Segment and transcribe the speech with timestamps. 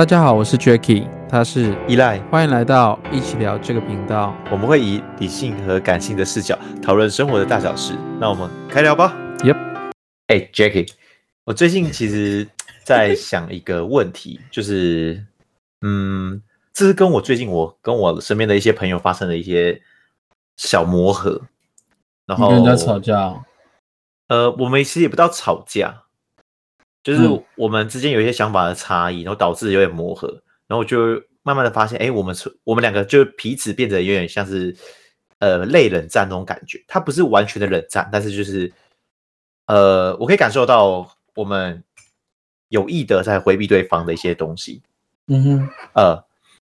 [0.00, 4.34] 大家好，我是 Jacky，他是依赖，欢迎来到一起聊这个频道。
[4.50, 7.92] 我们会以理性和感性的视角讨论生活的大小事。
[8.18, 9.14] 那我们开聊吧。
[9.40, 9.58] Yep。
[10.28, 10.90] 哎，Jacky，
[11.44, 12.48] 我最近其实
[12.82, 15.22] 在想一个问题， 就是，
[15.82, 16.40] 嗯，
[16.72, 19.82] 这是跟我最近我跟我身边的一些朋友发生的一些
[20.56, 21.42] 小磨合，
[22.24, 23.42] 然后跟人家吵架哦、
[24.28, 26.04] 呃，我们其实也不到吵架，
[27.02, 27.44] 就是嗯。
[27.56, 30.28] 我们之间有一些想法的差异，然后导致有点磨合，
[30.66, 34.76] 然后我就慢慢的发现，哎，我们是我们两个就彼此变得有点像是
[35.38, 38.70] 呃类冷战那种感觉，它不是完全的冷战，但是就是
[39.66, 41.82] 呃，我可以感受到我们
[42.68, 44.82] 有意的在回避对方的一些东西，
[45.28, 46.24] 嗯哼，呃，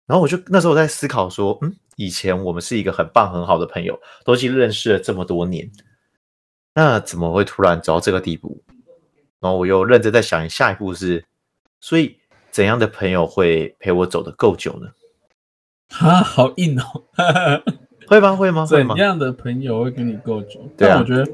[0.06, 5.70] 然后我就那时候我在思考说，嗯，以前我们是一个很棒很好的朋友，都已经认识了这么多年，
[6.74, 8.64] 那怎么会突然走到这个地步？
[9.42, 11.26] 然后我又认真在想，下一步是，
[11.82, 12.16] 所以
[12.52, 14.92] 怎样的朋友会陪我走得够久呢？
[16.00, 17.04] 啊， 好硬哦。
[18.08, 18.36] 会吗？
[18.36, 18.66] 会吗？
[18.66, 18.96] 会吗？
[18.96, 20.62] 怎样的朋友会跟你够久？
[20.78, 21.26] 对啊但我觉得，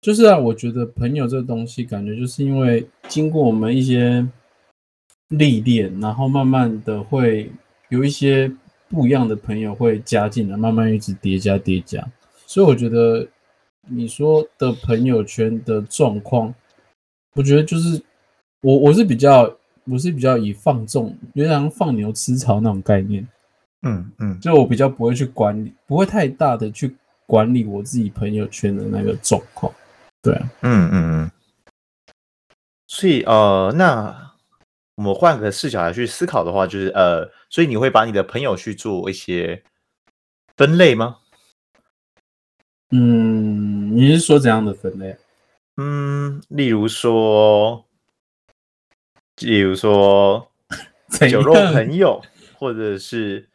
[0.00, 4.26] 就是啊，我觉得朋友这个东西，感觉就是因为经过我们一些
[5.28, 7.50] 历练，然后慢慢的会
[7.90, 8.50] 有一些
[8.88, 12.02] 不一样的朋友会加进来，慢慢一直叠加叠加。
[12.46, 13.26] 所以我觉得
[13.86, 16.54] 你说的朋友圈的状况，
[17.34, 18.02] 我觉得就是
[18.60, 23.26] 我我是比较我是比较以放纵，有点像放牛吃草那种概念。
[23.82, 29.72] 嗯嗯就我比较不会去管理，不会太大的去管理我自己朋友圈的那个状况。
[30.22, 31.30] 对啊，嗯嗯嗯。
[32.88, 34.32] 所以呃，那
[34.96, 39.62] 我们换个视角来去思考的话，就是呃，所以你会把你的朋友去做一些
[40.56, 41.18] 分类吗？
[42.98, 45.14] 嗯，你是说怎样的分类？
[45.76, 47.84] 嗯，例如说，
[49.42, 50.48] 例如说
[51.28, 52.22] 酒肉朋友，
[52.58, 53.50] 或者是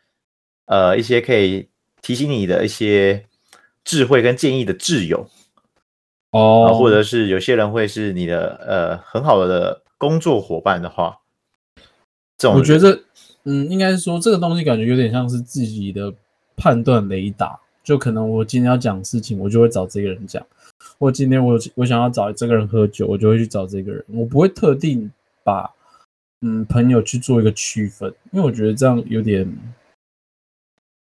[0.65, 1.67] 呃一些可以
[2.03, 3.25] 提醒你的一些
[3.83, 5.27] 智慧跟建议的挚友
[6.29, 11.17] 啊、哦，或者是有些人会是你的呃很好的工作伙伴的话，
[12.37, 13.01] 这种我觉得，
[13.45, 16.13] 嗯，应该是说这个东西感觉有点像是自己的
[16.55, 17.59] 判断雷达。
[17.83, 20.41] 就可能我今天要讲事情，我就会找这个人讲；
[20.99, 24.03] 或今天我我想要找这个人喝酒，我就会去找这个人。
[24.09, 25.11] 我不会特定
[25.43, 25.69] 把
[26.41, 29.47] 嗯朋友去做一个区分，因为我觉得这样有点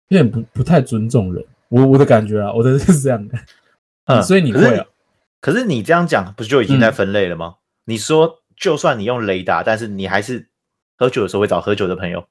[0.10, 1.44] 有点不不太尊重人。
[1.70, 3.38] 我我的感觉啊，我的是这样的。
[4.06, 4.86] 嗯，所以你会啊？
[5.40, 7.56] 可是你这样讲，不就已经在嗯分类了吗？
[7.86, 10.48] 你说，就算你用雷达，但是你还是
[10.98, 12.28] 喝酒的时候会找喝酒的朋友，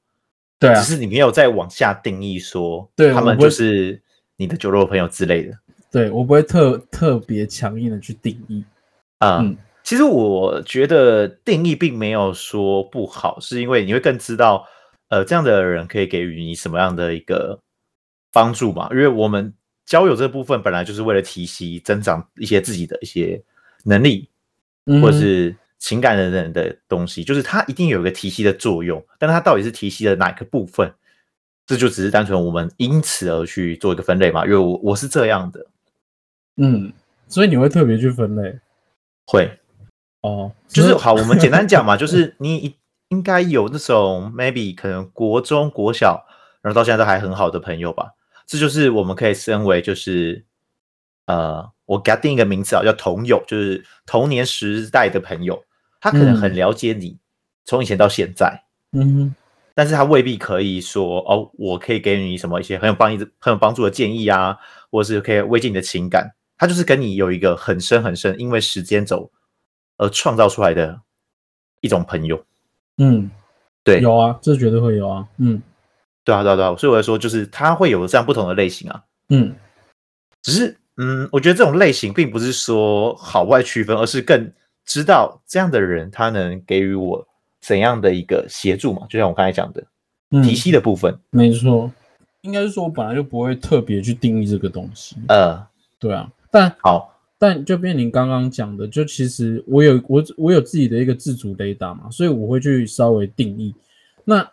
[0.58, 4.00] 对啊只，是你没有再往下定义说，对他们就是
[4.40, 5.54] 你的酒肉朋友之类的
[5.92, 8.64] 对我不会特特别强硬的去定义。
[9.18, 9.40] 啊。
[9.42, 14.64] 嗯其实我觉得定义并没有说不好，是因为你会更知道，
[15.08, 17.58] 呃，这样的人可以给予你什么样的一个
[18.30, 18.88] 帮助嘛？
[18.92, 19.52] 因为我们
[19.86, 23.42] 交友这部分本来就是为了提息、增长一些自己的一些
[23.84, 24.28] 能力，
[24.84, 30.92] 嗯或者是情感等等的东西，就是它一定有一个提息的作用，但它到底是提息的哪一个部分，
[31.70, 34.44] 这就只是单纯我们因此而去做一个分类嘛。
[34.44, 35.64] 因为我我是这样的，
[36.56, 36.92] 嗯，
[37.28, 38.58] 所以你会特别去分类
[39.25, 39.48] 会
[40.22, 42.75] 哦，就是好，我们简单讲嘛，就 是你一
[43.10, 46.26] 应该有那种 maybe 可能国中、国小，
[46.60, 48.14] 然后到现在都还很好的朋友吧。
[48.48, 50.44] 这就是我们可以称为就是
[51.26, 55.62] 呃，我给他定一个名字啊，叫同友，就是童年时代的朋友，
[56.00, 57.16] 他可能很嗯了解你，
[57.64, 58.64] 从以前到现在。
[58.91, 59.34] 嗯哼，
[59.75, 64.56] 但是他未必可以说哦，我可以给你什么一些很有帮助、很有帮助的建议啊，
[64.91, 66.34] 或者是可以慰藉你的情感。
[66.58, 69.30] 他就是跟你有一个很深很深，因为时间走
[69.97, 71.00] 而创造出来的
[71.80, 72.44] 一种朋友。
[72.98, 73.30] 嗯，
[73.82, 75.62] 对，有啊，这绝对会有啊，嗯
[76.22, 76.77] 对啊，对啊，对啊。
[76.77, 79.03] 所以我来说，就是他会有这样不同的类型啊。
[79.30, 79.54] 嗯
[80.42, 84.53] 只是，嗯，我觉得这种类型并不是说好坏区分，而是更
[84.84, 87.27] 知道这样的人他能给予我
[87.60, 89.07] 怎样的一个协助嘛。
[89.09, 89.84] 就像我刚才讲的
[90.30, 91.91] 嗯，提息的部分，没错，
[92.42, 95.66] 应该是说我本来就不会特别去定义这个东西，呃，
[95.98, 103.74] 对啊，但好，但就变您刚刚讲的，就其实我有我我有自己的一个自主雷达嘛，所以我会去稍微定义。
[104.24, 104.48] 那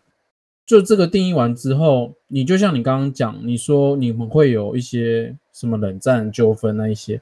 [0.65, 7.21] 就这个定义完之后，你就像你刚刚讲，你说你们会有一些什么冷战纠纷那一些，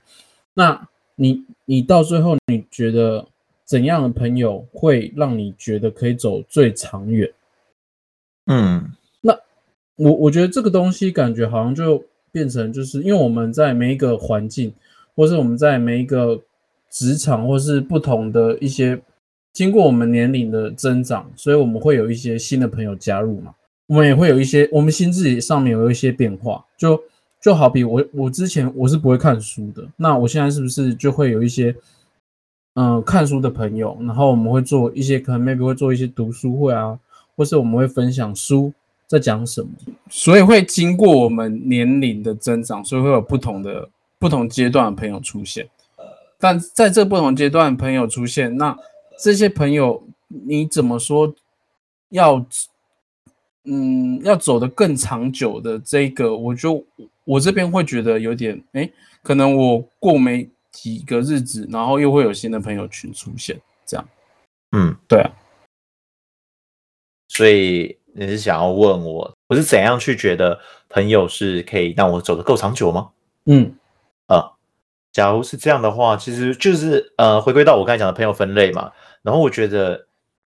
[0.54, 3.28] 那你你到最后你觉得
[3.66, 7.32] 怎样的朋友会让你觉得可以走最长远？
[8.46, 8.92] 嗯。
[9.22, 9.36] 那
[9.96, 14.74] 我我觉得这个东西感觉好像就变成，就是因为我们在每一个环境，
[15.16, 16.40] 或是我们在每一个
[16.92, 19.02] 职场，或是不同的一些
[19.52, 23.56] 经过我们年龄的增长，所以我们会有一些新的朋友加入嘛，
[23.88, 27.02] 我们也会有一些我们心智上面有一些变化，就
[27.42, 31.74] 就好比我我之前我是不会看书的，那我现在是不是就会有一些
[32.75, 37.00] 嗯、看书的朋友，然后我们会做一些可能 maybe 会做一些读书会啊，
[37.36, 38.74] 或是我们会分享书
[39.07, 39.69] 在讲什么，
[40.10, 43.88] 所以会经过我们年龄的增长，所以会有不同的
[44.19, 45.68] 不同阶段的朋友出现。
[46.38, 48.78] 但在这不同阶段朋友出现，那
[49.18, 51.33] 这些朋友你怎么说
[52.10, 52.45] 要
[53.63, 56.83] 嗯要走得更长久的这个，我就
[57.24, 58.89] 我这边会觉得有点哎，
[59.24, 64.06] 可能我过没几个日子，然后又会有新的朋友群出现，这样。
[64.72, 65.31] 嗯，对啊，
[67.30, 73.12] 所以你是想要问我，我是怎样去觉得朋友是可以让我走得够长久吗？
[73.45, 73.74] 嗯。
[74.27, 74.51] 啊，
[75.13, 78.92] 假如是这样的话，其实就是呃，回归到我刚才讲的朋友分类嘛。
[79.21, 80.07] 然后我觉得，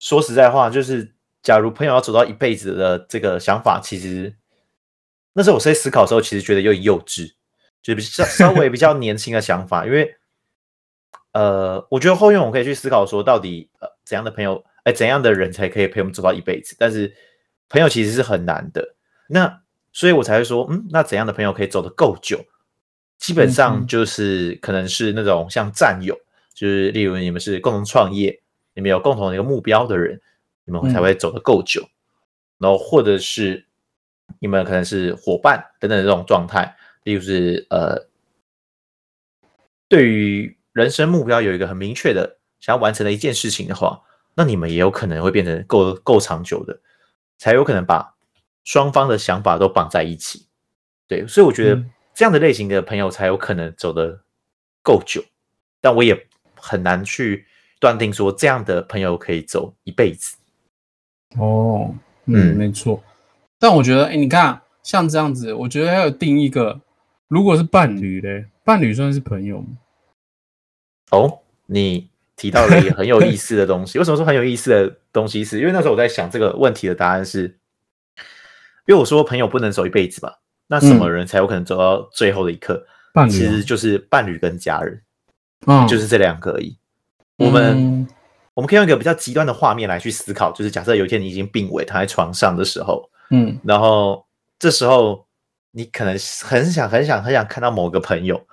[0.01, 4.35] 说实在话，就是假如朋友要走到一辈子的这个想法，其实
[5.35, 7.35] 那时候我在思考的时候，其实觉得有点幼稚，
[7.89, 9.87] 就是比较稍微比较年轻的想法。
[9.87, 10.15] 因为
[11.33, 16.77] 呃，我觉得后面我们可以去思考说，到底呃怎样的朋友，哎，怎样的人才可以陪我们走到一辈子？
[16.79, 17.15] 但是
[17.69, 18.95] 朋友其实是很难的。
[19.29, 19.63] 那
[19.93, 22.45] 所以我才会说，嗯，那怎样的朋友可以走得够久？
[23.19, 26.15] 基本嗯上就是可能是那种像战友，
[26.55, 28.41] 就是例如你们是共同创业，
[28.75, 30.21] 你们有共同的一个目标的人，
[30.65, 31.89] 你们才嗯会走得够久。
[32.59, 33.65] 然后或者是
[34.41, 38.07] 你们可能是伙伴等等这种状态，例如是呃，
[39.89, 44.03] 对于人生目标有一个很明确的想要完成的一件事情的话，
[44.35, 46.81] 那你们也有可能会变成够够长久的，
[47.39, 48.15] 才有可能把
[48.65, 50.47] 双方的想法都绑在一起。
[51.07, 54.21] 对，所以我觉得嗯这样的类型的朋友才有可能走得
[54.83, 55.25] 够久，
[55.81, 57.47] 但我也很难去
[57.81, 60.37] 断定说这样的朋友可以走一辈子。
[61.37, 61.95] 哦，
[62.27, 63.03] 嗯嗯，没错。
[63.59, 66.81] 但我觉得，哎，你看，像这样子，我觉得要有定一个，
[67.29, 69.67] 如果是伴侣嘞，伴侣算是朋友吗？
[71.11, 73.99] 哦，你提到了一个很有意思的东西。
[74.01, 75.61] 为什么说很有意思的东西是？
[75.61, 77.59] 因为那时候我在想这个问题的答案是，
[78.87, 80.33] 因为我说朋友不能走一辈子嘛，
[80.67, 82.87] 那什么人才有可能走到最后的一刻？
[83.09, 85.03] 其伴侣啊实就是伴侣跟家人，
[85.67, 86.77] 嗯，就是这两个而已。
[87.37, 88.09] 我们、嗯
[88.55, 94.27] 我们可以用一个比较极端的画面来去思考，就是假设有一天你已经病危躺在床上的时候，嗯然后
[94.59, 95.28] 这时候
[95.79, 96.11] 你可能
[96.43, 98.45] 很想很想很想看到某个朋友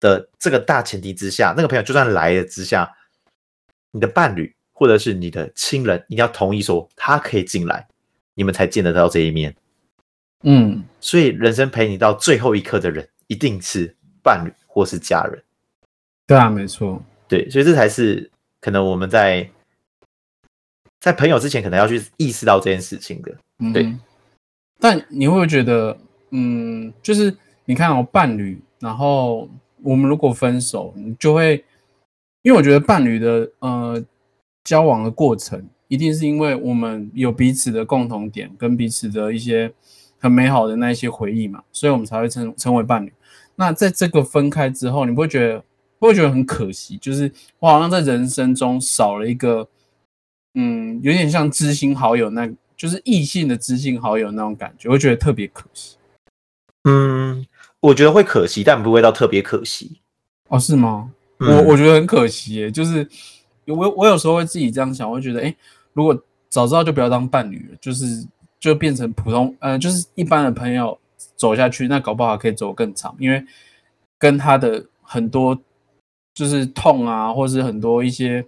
[0.00, 2.90] 的这个大前提之下，那个朋友就算来了之下，
[3.90, 7.86] 你的伴侣或者是你的亲人一定要同意说他可以进来，
[8.32, 9.54] 你们才见得到这一面。
[10.44, 15.44] 嗯，所以人生陪你到最后一刻的人，一定是伴侣或是家人。
[16.26, 17.02] 对啊，没错。
[17.28, 18.30] 对，所以这才是
[18.62, 19.46] 可能我们在
[21.00, 23.36] 在朋友之前可能要去意识到这件事情的。
[23.74, 23.94] 对
[24.80, 25.96] 但你会不会觉得，
[26.32, 27.34] 嗯，就是
[27.64, 29.48] 你看哦，伴侣，然后
[29.82, 31.64] 我们如果分手，你就会，
[32.42, 34.04] 因为我觉得伴侣的呃
[34.64, 39.72] 交往的过程，一定是因为我们有彼此的共同点，跟彼此的一些
[40.18, 43.12] 很美好的那一些回忆嘛，所以我们才会成成为伴侣。
[43.56, 45.62] 那在这个分开之后，你不会觉得
[45.98, 46.96] 不会觉得很可惜？
[46.96, 49.68] 就是我好像在人生中少了一个，
[50.54, 55.96] 嗯，有点像知心好友那，就是异性的知心好友那种感觉，我会觉得特别可惜。
[56.84, 57.46] 嗯，
[57.80, 60.00] 我觉得会可惜，但不会到特别可惜。
[60.48, 61.12] 哦，是吗？
[61.38, 63.08] 嗯我我觉得很可惜耶，就是
[63.66, 65.52] 我我有时候会自己这样想，我会觉得，哎，
[65.92, 66.16] 如果
[66.48, 68.24] 早知道就不要当伴侣了，就是
[68.60, 70.96] 就变成普通，呃，就是一般的朋友
[71.34, 73.44] 走下去，那搞不好可以走更长，因为
[74.18, 75.58] 跟他的很多
[76.32, 78.44] 就是痛啊，或是很多一些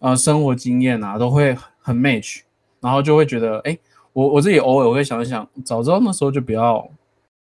[0.00, 2.40] 呃生活经验啊，都会很 match，
[2.80, 3.78] 然后就会觉得，哎，
[4.12, 6.90] 我我自己偶尔会想一想，早知道那时候就不要，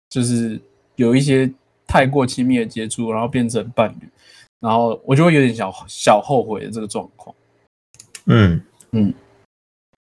[0.09, 0.59] 就是
[0.95, 1.51] 有一些
[1.87, 4.07] 太过亲密的接触，然后变成伴侣，
[4.59, 7.35] 然后我就会有点小小后悔的这个状况。
[8.25, 9.13] 嗯嗯，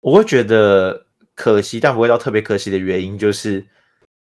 [0.02, 3.66] 我会觉得可惜，但不会到特别可惜的原因，就是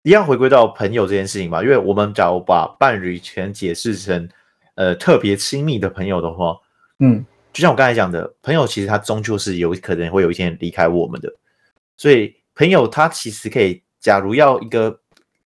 [0.02, 1.62] 一样回归到朋友这件事情吧。
[1.62, 4.28] 因为我们假如把伴侣全解释成
[4.76, 6.56] 呃特别亲密的朋友的话，
[7.00, 11.30] 嗯就像我刚才讲的，朋友其实他终究是有可能会有一天离开我们的，
[11.98, 14.98] 所以朋友他其实可以，假如要一个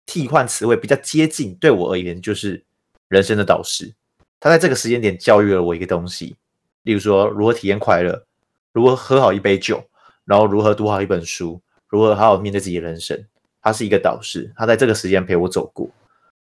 [0.09, 2.65] 替换词汇比较接近，对我而言就是
[3.09, 3.93] 人生的导师。
[4.39, 6.35] 他在这个时间点教育了我一个东西，
[6.81, 8.25] 例如说如何体验快乐，
[8.73, 9.87] 如何喝好一杯酒，
[10.25, 13.23] 然后如何读好一本书，如何好好面对自己的人生。
[13.61, 15.91] 他是一个导师，他在这个时间陪我走过，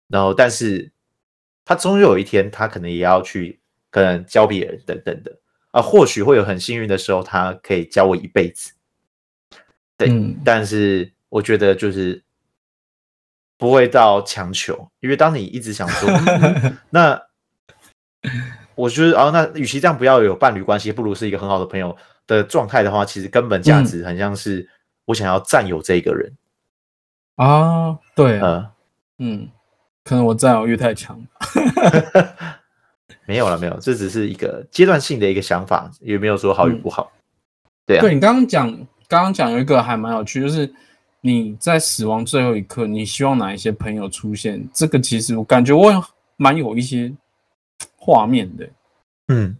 [0.08, 0.90] 然后但是
[1.64, 5.38] 他终究有一天，他可能也要去可能教别人等等的。
[5.70, 8.72] 啊，或许会有很幸运的时候，他可以教我一辈子。
[9.96, 12.23] 对，嗯但是我觉得就是
[13.64, 16.10] 不会到强求，因为当你一直想说，
[16.62, 17.18] 嗯那
[18.74, 24.68] 我觉得哦，那与其这样不要有伴侣关系，不如是一个很好的朋友的状态的话，其实根本价值很像是
[25.06, 26.30] 我想要占有这个人，
[27.36, 28.70] 啊，对啊，呃，
[29.20, 29.48] 嗯，
[30.04, 31.18] 可能我占有欲太强。
[33.24, 37.10] 没有了，没有，这只是一个阶段性的一个想法，也没有说好与不好。
[37.86, 38.70] 对啊，对你刚刚讲，
[39.08, 40.70] 刚刚讲有一个还蛮有趣，就是
[41.26, 44.68] 你在死亡最后一刻，你希望哪一些朋友出现？
[44.74, 47.10] 这个其实我感觉我蛮有一些
[47.96, 48.68] 画面的，
[49.28, 49.56] 嗯，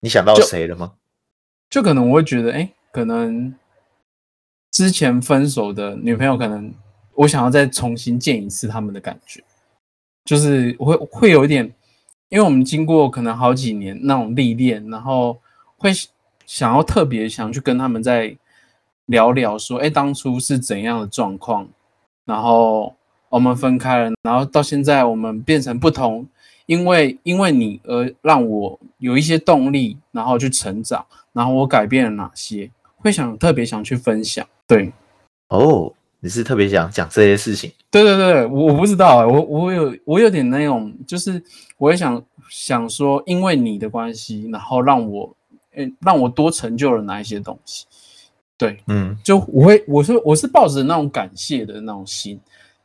[0.00, 0.92] 你想到谁了吗？
[1.70, 3.54] 就可能我会觉得，哎，可能
[4.70, 6.70] 之前分手的女朋友，可能
[7.14, 9.42] 我想要再重新见一次他们的感觉，
[10.26, 11.64] 就是会会有一点，
[12.28, 15.40] 因为我们经过可能好几年那种历练，然后
[15.78, 15.90] 会
[16.44, 18.36] 想要特别想去跟他们再
[19.10, 21.68] 聊聊，说，哎，当初是怎样的状况，
[22.24, 22.94] 然后
[23.28, 26.26] 我们分开了，然后到现在我们变成不同，
[26.66, 31.04] 因为因为你而让我有一些动力，然后去成长。
[31.32, 34.44] 然后我改变了哪些，会想特别想去分享。
[34.66, 34.92] 对，
[35.48, 41.42] 哦，你是特别想讲这些事情，对对对，我我不知道、欸，我我有我有点那种，就是
[41.78, 45.34] 我也想想说，因为你的关系，然后让我，
[45.74, 47.86] 诶，让我多成就了哪一些东西。
[48.60, 52.38] 对，嗯就我会，我是我是抱着那种感谢的那种心，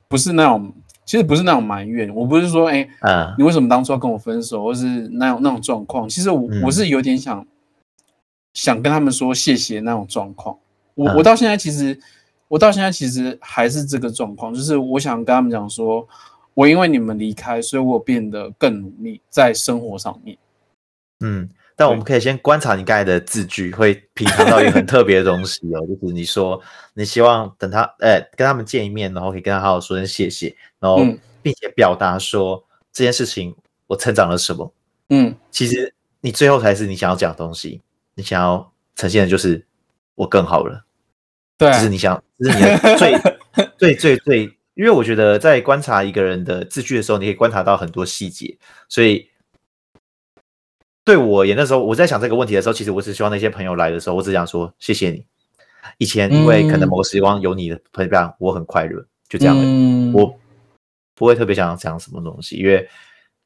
[0.08, 0.72] 不是那种，
[1.04, 2.10] 其实不是那种埋怨。
[2.16, 6.08] 我不是说，哎，啊，你为什么当初要跟我分手，或是那种那种状况？
[6.08, 7.46] 其实我、嗯我是有点想
[8.54, 10.58] 想跟他们说谢谢那种状况。
[10.94, 12.00] 我、嗯我到现在其实
[12.48, 16.08] 我到现在其实还是这个状况，就是我想跟他们讲说，
[16.54, 20.38] 我因为你们离开，所以我变得更努力在生活上面。
[21.20, 26.62] 嗯，但我们可以先观察你刚才的字句，会品尝到一个很特别的东西哦， 就是你说
[26.94, 31.20] 你希望等他，呃，跟他们见一面，然后可以跟他好好说声谢谢，然后嗯。
[31.46, 33.56] 并且表达说这件事情
[33.86, 34.74] 我成长了什么。
[35.10, 37.84] 嗯，其实你最后才是你想要讲的东西，
[38.16, 39.64] 你想要呈现的就是
[40.16, 40.84] 我更好了，
[41.56, 43.16] 对这是你想，这是你的最
[43.78, 44.42] 最最最，
[44.74, 48.58] 因为我觉得在观察一个人的字句的时候，你可以观察到很多细节，
[48.90, 49.30] 所以
[51.06, 55.24] 对我而言，那时候我在想这个问题的时候，其实我只希望那些朋友来的时候，我只想说谢谢你。
[56.00, 59.56] 以前因为可能某个时光有你的陪伴，我很快乐，就这样。
[59.58, 60.36] 嗯我
[61.14, 62.86] 不会特别想讲什么东西，因为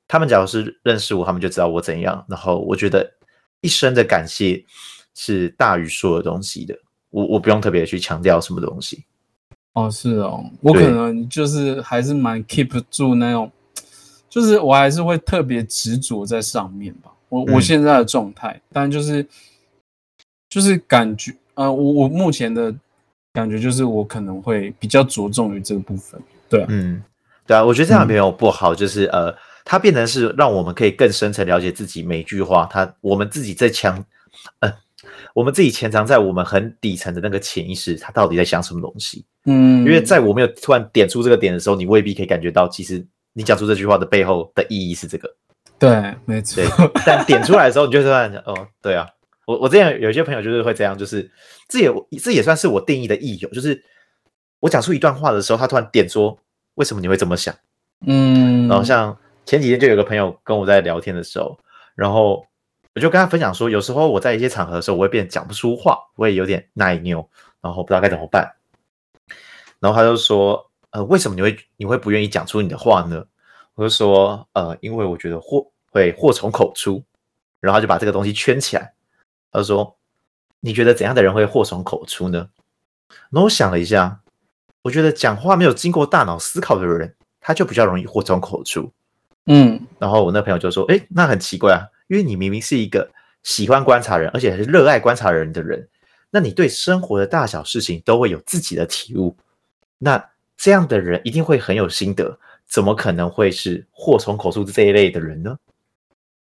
[0.08, 2.26] 他们假如是认识我，他们就知道我怎样。
[2.30, 3.14] 然后我觉得
[3.60, 4.64] 一生的感谢
[5.14, 6.74] 是大于所有东西的，
[7.10, 9.04] 我我不用特别去强调什么东西。
[9.74, 13.52] 哦，是哦，我可能就是还是蛮 keep 住那种，
[14.30, 17.12] 就是我还是会特别执着在上面吧。
[17.30, 19.26] 我我嗯现在的状态，但就是
[20.50, 22.74] 就是感觉，呃，我我目前的
[23.32, 26.20] 感觉就是我可能会比较着重于这个部分。
[26.50, 27.02] 对啊，嗯，
[27.46, 29.34] 对啊，我觉得这样嗯没有不好，就是呃，
[29.64, 34.04] 它变成是让我们可以更深层了解自己每一句话，它我们自己在强，
[34.62, 34.74] 呃，
[35.36, 39.24] 我们自己潜藏在我们很底层的那个潜意识，它到底在想什么东西？
[39.46, 45.30] 嗯，因为在我没有突然点出这个点的时候，你未必可以感觉到，其实你讲出这句话的背后的意义是这个。
[45.80, 46.62] 对，没错，，
[47.06, 49.08] 但点出来的时候，你就突然哦，对啊，
[49.46, 51.32] 我我之前有一些朋友就是会这样，就是
[51.68, 53.82] 这也这也算是我定义的益友，就是
[54.60, 56.38] 我讲出一段话的时候，他突然点说
[56.76, 57.56] 为什么你会这么想？
[58.06, 61.58] 嗯，然后像前几天就有个朋友跟我在聊天的时候，
[61.96, 62.46] 然后
[62.96, 67.28] 我就跟他分享说，有时候我在一些场合的时候，我会变得讲不出话，我也有点奶牛，
[67.62, 68.54] 然后不知道该怎么办。
[69.80, 73.24] 然后他就说，呃，为什么你会你会不愿意讲出你的话呢？
[73.80, 77.02] 我就说，呃，因为我觉得祸会祸从口出，
[77.62, 78.94] 然后他就把这个东西圈起来。
[79.54, 79.96] 他说，
[80.60, 82.50] 你觉得怎样的人会祸从口出呢？
[83.30, 84.20] 然后我想了一下，
[84.82, 88.92] 我觉得讲话没有经过大脑思考的人，他就比较容易祸从口出。
[89.46, 93.10] 嗯然后我那朋友就说：“哎，那很奇怪啊，因为你明明是一个
[93.44, 95.88] 喜欢观察人，而且还是热爱观察人的人，
[96.32, 99.38] 那你对生活的大小事情都会有自己的体悟。
[99.98, 102.38] 那这样的人一定会很有心得，
[102.70, 105.58] 怎么可能会是祸从口出这一类的人呢？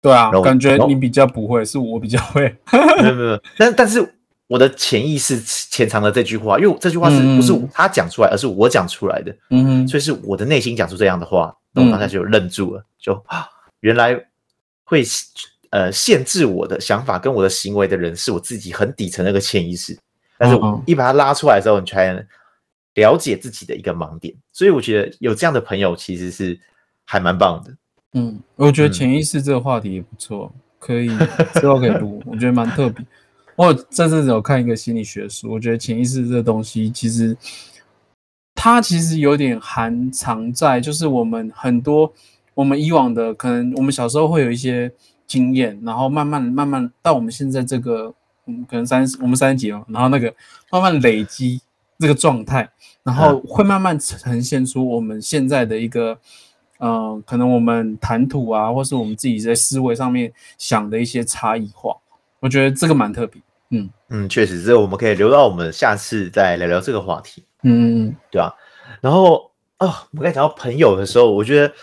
[0.00, 2.42] 对啊，感觉你比较不会，是我比较会。
[3.02, 4.14] 没有没有，但但是
[4.46, 9.34] 我的潜意识潜藏了这句话，因为这句话是不是嗯他讲出来，而是我讲出来的。
[9.50, 13.48] 嗯哼，所以是我的内心讲出这样的话，那我当下就愣住了，就啊，
[13.80, 14.14] 原来
[14.84, 15.02] 会
[15.70, 19.98] 呃限制我的想法跟我的行为的人，是我自己很底层那个潜意识。
[20.38, 20.56] 但是
[20.86, 22.24] 一把它拉出来之后，你才能
[22.98, 24.34] 了解自己的一个盲点。
[24.52, 26.58] 所以我觉得有这样的朋友其实是
[27.04, 27.76] 还蛮棒的。
[28.12, 30.52] 嗯，我觉得嗯潜意识这个话题也不错。
[30.80, 31.08] 可以
[31.54, 33.04] 之后可以录， 我觉得蛮特别。
[33.56, 37.36] 我这阵子有看一个心理学书，我觉得潜意识这东西其实
[38.54, 42.12] 它其实有点含藏在，就是我们很多
[42.54, 44.88] 我们以往的可能，我们小时候会有一些
[45.26, 48.14] 经验，然后慢慢慢慢到我们现在这个，
[48.46, 50.32] 嗯，可能三十我们三十几了，然后那个
[50.70, 51.60] 慢慢累积
[51.98, 52.70] 这个状态，
[53.02, 56.18] 然后会慢慢呈现出我们现在的一个，
[56.78, 61.96] 嗯，可能我们谈吐啊，或是我们自己在思维上面想的一些差异化，
[62.40, 63.42] 我觉得这个蛮特别。
[63.70, 67.44] 嗯嗯，确实，这我们可以留到我们下次再聊聊这个话题。
[67.62, 68.54] 嗯嗯，对吧？
[69.02, 71.74] 然后啊，我们刚才讲到朋友的时候，我觉得，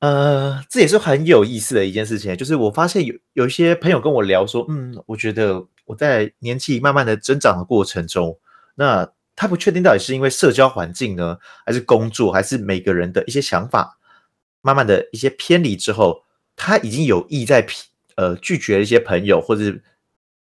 [0.00, 8.36] 呃，这也是很有意思的一件事情，就是我发现有有一些朋友跟我聊说，嗯，我觉得我在年纪慢慢的增长的过程中，
[8.74, 13.98] 那他不确定到底是因为社交环境呢，还是工作，还是每个人的一些想法，
[14.60, 16.22] 慢慢的一些偏离之后，
[16.56, 17.66] 他已经有意在
[18.16, 19.80] 呃拒绝一些朋友，或者。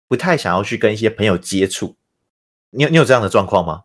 [0.07, 1.95] 不太想要去跟一些朋友接触，
[2.71, 3.83] 你有你有这样的状况吗？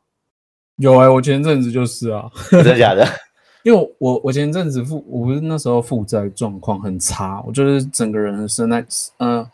[0.74, 3.06] 有哎，我前阵子就是啊， 真的假的？
[3.62, 8.84] 因为我我前阵子负，我不是那时候负债状况很差，我就是整个人生在
[9.18, 9.48] 嗯，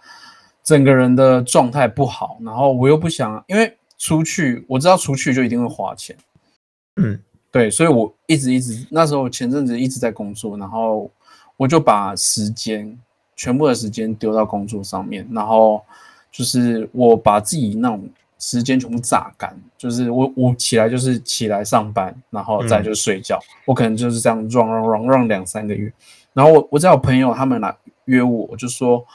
[0.64, 6.16] 整个人的状态不好，然后我又不想，因为出去我知道出去就一定会花钱，
[6.96, 7.16] 嗯，
[7.52, 11.08] 对，所以我一直一直那时候前阵子一直在工作，然后
[11.56, 12.98] 我就把时间
[13.36, 15.80] 全部的时间丢到工作上面，然后。
[16.34, 25.92] 就是我把自己那种时间全部榨干，就是我我起来就是起来上班，然后再就睡觉，我可能就是这样 run run run run 两三个月，
[26.32, 29.06] 然后我我有朋友他们来约我，就说，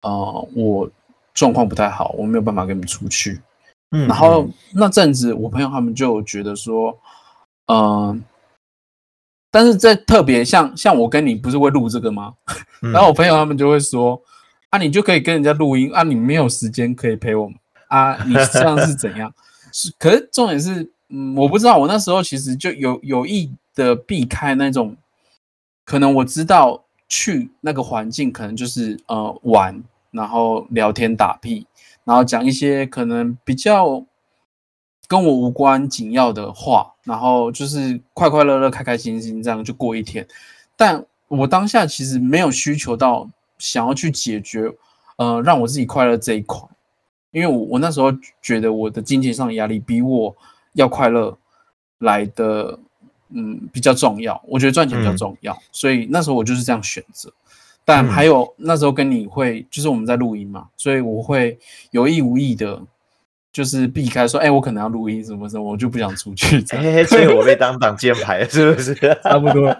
[0.00, 0.90] 呃，我
[1.34, 3.38] 状况不太好，我没有办法跟你们出去，
[3.92, 6.98] 嗯，然后那阵子我朋友他们就觉得说，
[7.66, 8.22] 嗯，
[9.50, 12.34] 但是在特别像像我跟你不是会录这个吗？
[12.92, 14.20] 然后我朋友他们就会说。
[14.72, 17.54] 啊，你就可以跟人家录音啊，你没有时间可以陪我们
[17.88, 19.30] 啊，你这样是怎样？
[19.70, 24.96] 是，可是重点是，嗯，我不知道，我那时候其实就有有意的避开那种，
[25.84, 31.66] 可能我知道去那个环境，可能就是呃玩，然后聊天打屁，
[32.04, 34.06] 然后讲一些可能比较
[35.08, 40.24] 跟我无关紧要的话，然后就是快快乐乐、开开心心这样就过一天。
[40.76, 43.28] 但我当下其实没有需求到。
[43.58, 44.74] 想要去解决，
[45.18, 46.60] 呃，让我自己快乐这一块，
[47.30, 50.34] 因为我我那时候觉得我的经济上的压力比我
[50.72, 51.38] 要快乐
[51.98, 52.76] 来的，
[53.28, 54.42] 嗯，比较重要。
[54.48, 57.32] 我觉得赚钱比较重要，所以那时候我就是这样选择。
[57.84, 61.58] 但还有那时候跟你会，就是我们在录音嘛，所以我会
[61.90, 62.80] 有意无意的，
[63.52, 66.64] 就是避开说，哎，我可能要录音什么什么，我就不想出去。
[66.70, 68.94] 哎所以我被当挡箭牌，是不是？
[69.22, 69.76] 差不多。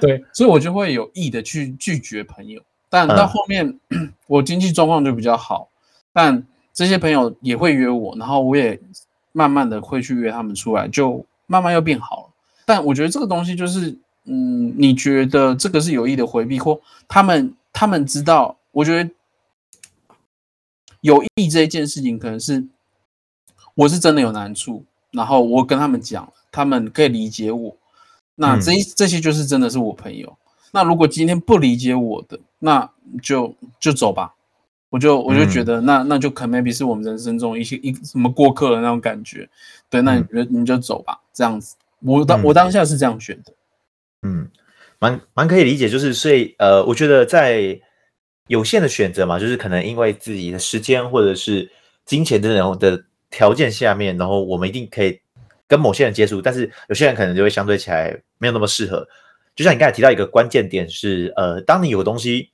[0.00, 2.60] 对，所以我就会有意的去拒绝朋友。
[2.88, 3.80] 但到后面，
[4.26, 5.68] 我经济状况就比较好，
[6.12, 8.78] 但这些朋友也会约我，然后我也
[9.32, 12.22] 慢慢的会去约他们出来，就慢慢又变好了。
[12.66, 13.96] 但我觉得这个东西就是，
[14.26, 18.56] 嗯，你觉得这个是有意的回避，或他们他们知道？
[18.72, 19.10] 我觉得
[21.00, 22.64] 有意这一件事情，可能是
[23.74, 27.76] 我是真的有难处，然后我跟他们讲，他们可以理解我，
[28.34, 30.36] 那这这些就是真的是我朋友。
[30.72, 32.90] 那如果今天不理解我的，那
[33.22, 34.34] 就就走吧。
[34.88, 39.48] 我就我就觉得，那那就可能 maybe 是我们人生中一些一什么过客的那种感觉。
[39.90, 41.76] 对，那你觉得你就走吧，这样子。
[42.00, 43.52] 我当我当下是这样选的。
[44.22, 44.50] 嗯，
[44.98, 47.80] 蛮蛮可以理解，就是所以呃，我觉得在
[48.48, 51.70] 有限的选择嘛，就是可能因为自己的时间或者是
[52.04, 55.20] 金钱等等的条件下面，然后我们一定可以
[55.66, 59.06] 跟某些人接触，但是有些人可能就会相对起来没有那么适合。
[59.54, 62.50] 就像你刚才提到一个关键点是，呃，当你有东西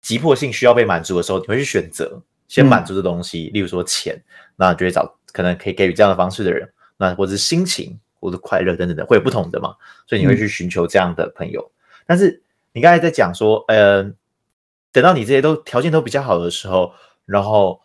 [0.00, 4.22] 急迫性需要被满足的时候，你会去选择先满足的东西，例如说钱，
[4.56, 9.74] 那就会找可能可以给予这样的方式的人，那或者是心情或者快乐等等的，会有不同的嘛，
[10.06, 11.70] 所以你会去寻求这样的朋友。
[12.06, 12.40] 但是
[12.72, 14.04] 你刚才在讲说，呃，
[14.92, 16.92] 等到你这些都条件都比较好的时候，
[17.26, 17.80] 然后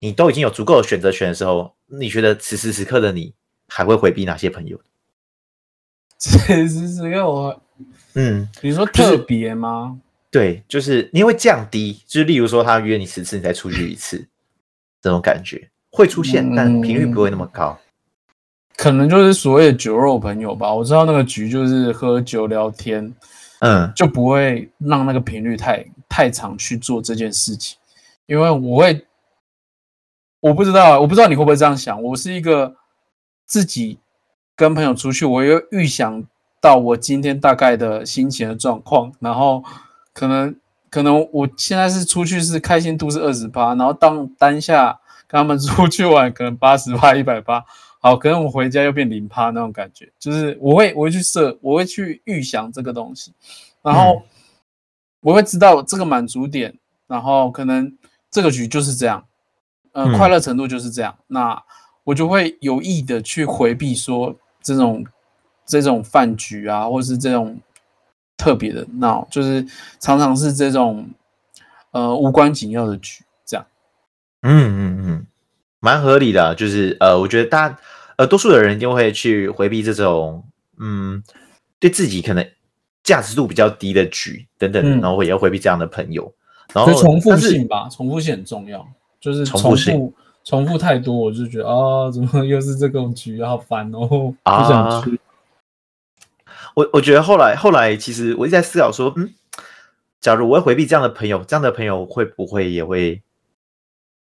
[0.00, 3.32] 你都已经有足够的选择权的时候，你觉得此时此刻的你
[3.66, 4.78] 还会回避哪些朋友？
[6.18, 7.62] 此时此刻我。
[8.14, 10.00] 嗯，你说特别吗？
[10.30, 14.28] 对，就是你会降低，就是例如说他约你十次，你再出去一次，
[15.00, 17.78] 这种感觉会出现，但频率不会那么高。
[18.78, 20.72] 可能就是所谓的酒肉朋友吧。
[20.72, 23.12] 我知道那个局就是喝酒聊天，
[23.58, 27.76] 嗯，就不会让那个频率太太长去做这件事情，
[28.26, 29.04] 因为我会，
[30.40, 32.00] 我不知道，我不知道你会不会这样想。
[32.04, 32.76] 我是一个
[33.44, 33.98] 自己
[34.54, 36.24] 跟朋友出去，我又预想。
[36.60, 39.62] 到我今天大概的心情的状况，然后
[40.12, 40.56] 可能
[40.90, 47.64] 可能我现在是出去是开心度是二十八，然后当当下跟他们出去玩可能八十八一百八，
[48.08, 53.34] 好，可能我回家又变零趴那种感觉，就是我会我会去设，我会去预想这个东西，
[53.82, 54.22] 然后
[55.20, 56.74] 我会知道这个满足点，
[57.06, 57.94] 然后可能
[58.30, 59.22] 这个局就是这样，
[59.92, 61.62] 呃，嗯快乐程度就是这样，那
[62.02, 65.04] 我就会有意的去回避说这种
[65.66, 67.60] 这种饭局啊，或是这种
[68.38, 69.66] 特别的闹，就是
[70.00, 71.06] 常常是这种
[71.90, 73.66] 呃无关紧要的局，这样。
[74.40, 75.26] 嗯嗯嗯，
[75.80, 77.78] 蛮合理的啊，就是呃，我觉得大
[78.18, 80.44] 呃多数的人一定会去回避这种
[80.78, 81.22] 嗯
[81.80, 82.46] 对自己可能
[83.02, 86.30] 价值度比较低的局等等，嗯然后也要回避这样的朋友。
[86.74, 88.86] 然后就重复性吧，重复性很重要，
[89.18, 95.18] 就是重重复重复太多，我就觉得啊，怎么又是这种局，好烦哦，不啊想去。
[96.74, 99.32] 我我觉得后来后来，其实我一直在思考说，嗯，
[100.20, 103.22] 假如我要回避这样的朋友，这样的朋友会不会也会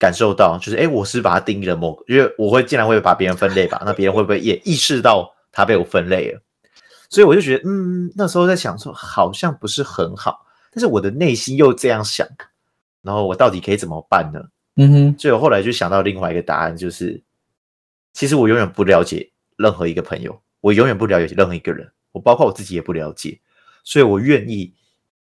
[0.04, 6.42] 感受到，就是哎，诶我是把它定义了某个，因为我会竟然会把别人分类吧， 那别人会不会也意识到他被我分类了？
[7.10, 12.28] 所以我就觉得，嗯，那时候在想说，好像不是很好，但是我的内心又这样想，
[13.02, 14.42] 然后我到底可以怎么办呢？
[14.76, 17.24] 嗯哼，所以我后来就想到另外一个答案，就是
[18.12, 23.39] 其实我永远不了解任何一个朋友，我永远不了解任何一个人，我包括我自己也不了解，
[23.86, 24.74] 所以我愿意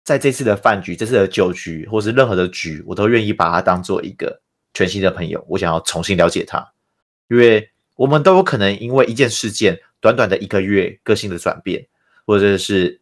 [0.03, 4.41] 在这次的饭局、这次的酒局，或是任何的局，我都愿意把它当做一个
[4.75, 6.73] 全新的朋友，我想要重新了解他，
[7.29, 11.87] 因为我们都有可能因为一件事件，短短的一个月个性的转变，
[12.27, 13.01] 或者是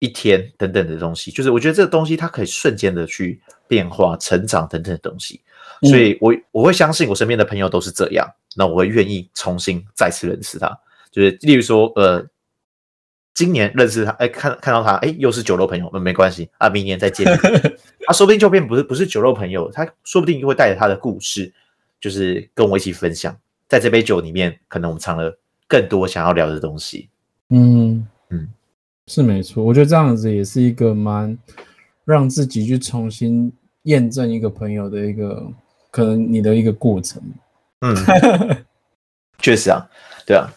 [0.00, 5.40] 一天等等的东西，就是我觉得这个东西它可以瞬间的去变化、成长等等的东西。
[5.82, 10.76] 所以我我会相信我身边的朋友都是这样，那我会愿意重新再次认识他。
[11.12, 12.26] 就是例如说，呃，
[13.38, 17.38] 今年认识他，哎，看看到他，哎，又是酒肉朋友，那没关系啊，明年再见面，
[18.04, 21.52] 他说不定就变不是不是酒肉朋友，他说不定会带着他的故事，
[22.00, 23.36] 就是跟我一起分享，
[23.68, 27.08] 在这杯酒里面，可能我们藏了更多想要聊的东西。
[27.50, 28.04] 嗯。
[28.30, 28.48] 嗯，
[29.06, 31.38] 是没错，我觉得这样子也是一个蛮
[32.04, 33.52] 让自己去重新
[33.84, 35.46] 验证一个朋友的一个
[35.92, 37.22] 可能你的一个过程。
[37.82, 37.94] 嗯，
[39.38, 39.88] 确实啊，
[40.26, 40.50] 对啊，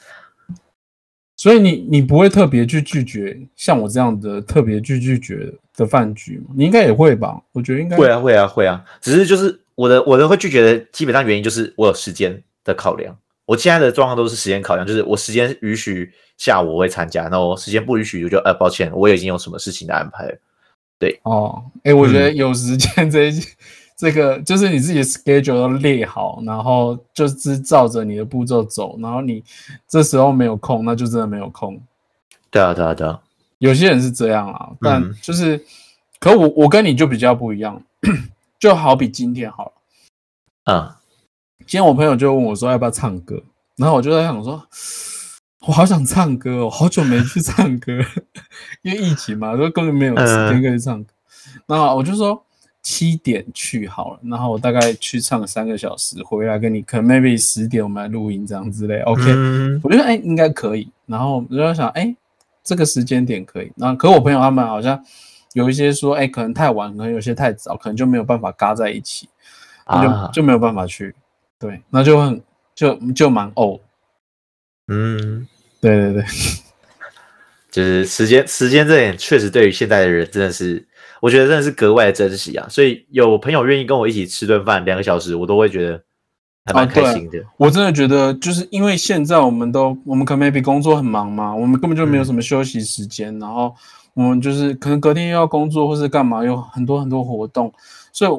[1.41, 6.53] 所以你你不会特别去拒绝像我这样的特别去拒绝的饭局吗？
[6.55, 7.41] 你应该也会吧？
[7.51, 13.17] 我觉得应该会啊，会啊，会啊，只是就是我的我的会拒绝的基本上原因就是我有时间的考量。
[13.47, 20.37] 我现在的状况都是时间考量，就是我时间允许下午我会参加，然后时间不允许我就呃抱歉，我已经有什么事情的安排了。
[21.23, 23.41] 哦，哎、我觉嗯得有时间这一、
[24.01, 29.43] 这个就是你自己的 schedule 都列好，然后就是照着你的步骤走，然后你
[29.87, 31.79] 这时候没有空，那就真的没有空。
[32.49, 33.21] 对啊，对啊，对啊，
[33.59, 35.63] 有些人是这样啊，但嗯就是，
[36.19, 37.79] 可我我跟你就比较不一样，
[38.57, 39.71] 就好比今天好了，
[40.65, 40.91] 嗯
[41.59, 43.39] 今天我朋友就问我说要不要唱歌，
[43.75, 44.63] 然后我就在想说，
[45.67, 47.93] 我好想唱歌哦，好久没去唱歌，
[48.81, 51.13] 因为疫情嘛，都根本没有时间嗯可以唱歌。
[51.67, 52.43] 然后我就说
[52.91, 59.79] 七点去好了，然后我大概去唱三个小时，回来跟你可能 maybe 十点我们来录音这样之类，OK，、嗯。
[59.81, 62.13] 我觉得哎、应该可以，然后我就在想哎、
[62.61, 65.01] 这个时间点可以，然后可我朋友他们好像
[65.53, 69.29] 有一些说哎、可能太晚，可能有些太早，可能就没有办法嘎在一起，
[69.87, 71.15] 那就、啊，就没有办法去，
[71.57, 72.41] 对，那就很
[72.75, 73.79] 就就蛮哦，
[74.89, 75.47] 嗯，
[75.79, 76.25] 对对对，
[77.71, 80.85] 就是时间时间这点确实对于现在的人真的是，
[81.21, 82.67] 我觉得真的是格外的珍惜啊。
[82.69, 86.03] 所以有朋友愿意跟我一起吃顿饭两个小时，我都会觉得
[86.65, 87.41] 还蛮开心的。
[87.55, 93.73] 我真的觉得就是因为现在我们都我们可能 maybe 工作很忙嘛，我们根本就没有什么休息时间，然后
[94.13, 97.73] 我们就是可能隔天又要工作或是干嘛，有很多很多活动，
[98.11, 98.31] 所以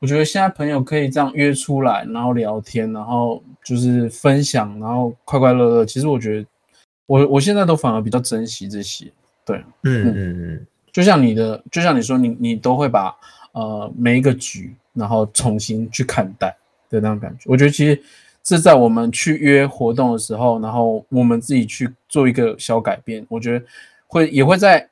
[0.00, 5.84] 我觉得现在朋友可以这样约出来，然后聊天，然后就是分享，然后快快乐乐。
[5.84, 6.46] 其实我觉得
[7.04, 9.12] 我我现在都反而比较珍惜这些，
[9.44, 9.62] 对。
[9.82, 13.14] 嗯嗯嗯，就像你的，就像你说，你你都会把
[13.52, 16.56] 呃每一个局，然后重新去看待
[16.88, 17.44] 的那种感觉。
[17.46, 18.02] 我觉得其实
[18.44, 23.64] 是在我们去约活动的时候，然后我们自己去做一个小改变，我觉得
[24.06, 24.88] 会也会在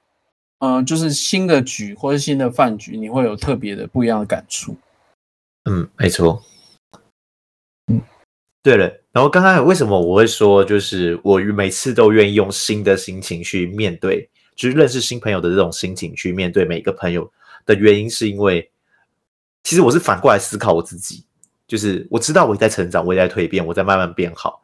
[0.59, 4.77] 呃就是新的局或者新的饭局，你会有特别的不一样的感触。
[5.65, 6.43] 嗯，没错。
[7.89, 8.01] 嗯，
[8.63, 14.29] 对了，然后刚刚为什么我会说，就是我每次都愿意用新的心情去面对，
[14.59, 17.31] 就是认识新朋友的这种心情去面对每一个朋友
[17.65, 18.69] 的原因，是因为
[19.63, 21.25] 其实我是反过来思考我自己，
[21.69, 24.61] 就是我知道我在成长，我也在蜕变，我在慢慢变好。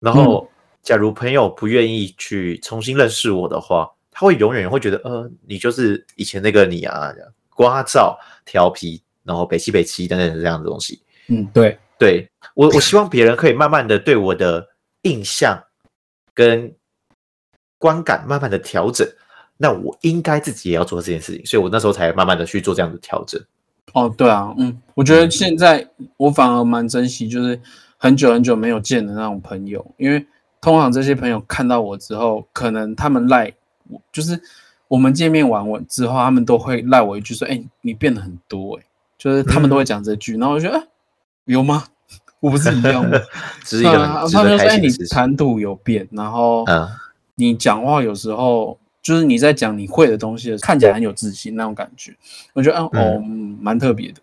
[0.00, 0.50] 然后，
[0.82, 7.14] 假如朋友不愿意去重新认识我的话，他会永远会觉得，呃，你就是以前那个你啊，
[7.50, 11.00] 瓜噪、调皮，然后北七北七等等这样的东西。
[11.28, 14.66] 嗯，对，对我，我希望别人可以慢慢的对我的
[15.02, 15.62] 印象
[16.34, 16.74] 跟
[17.78, 19.08] 观感慢慢的调整。
[19.60, 23.38] 那我应该自己也要做这件事情，所以我那时候才慢慢的去做这样的调整。
[23.92, 25.84] 哦，对啊，嗯，我觉得现在
[26.16, 27.60] 我反而蛮珍惜，就是
[27.96, 30.24] 很久很久没有见的那种朋友，因为
[30.60, 33.52] 通常这些朋友看到我之后，可能他们赖
[33.88, 34.40] 我，就是
[34.86, 38.82] 我们见面完我之后，他们都会赖我一句说：“哎，你变得很多。”哎，
[39.18, 40.86] 就是他们都会讲这句，然后我觉得
[41.46, 41.82] 有吗？
[42.38, 43.18] 我不是一样吗？
[43.64, 43.96] 只是一个
[44.32, 46.64] 他们说：“哎，你谈吐有变，然后
[47.34, 52.14] 你讲话有时候。”就是你在讲你会的东西，看起来很有自信那种感觉，
[52.52, 53.24] 我觉得嗯哦
[53.58, 54.20] 蛮特别的。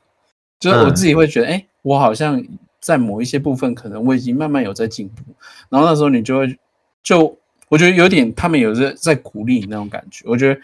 [0.59, 2.39] 就是我自己会觉得，哎，我好像
[2.79, 5.23] 在某一些部分，可能我已经慢慢有在进步。
[5.69, 6.59] 然后那时候你就会，
[7.01, 7.35] 就
[7.67, 10.23] 我觉得有点他们有在在鼓励你那种感觉。
[10.27, 10.61] 我觉得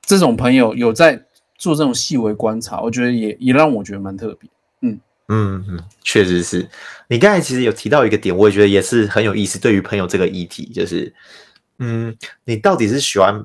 [0.00, 1.22] 这种朋友有在
[1.58, 4.48] 做这种细微观察，我觉得也也让我觉得蛮特别。
[4.80, 6.66] 嗯嗯嗯，确实是
[7.08, 9.60] 你刚才其实有提到一个点，我也觉得也是很有意思。
[9.60, 11.14] 对于朋友这个议题，就是。
[11.82, 13.42] 嗯，你到底是喜欢